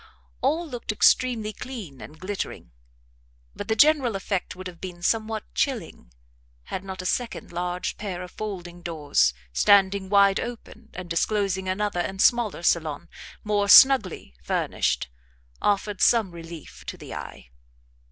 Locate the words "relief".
16.31-16.83